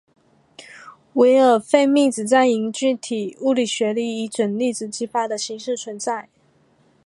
[1.13, 6.27] 魏尔费米子在凝聚体物理学里以准粒子激发的形式存在。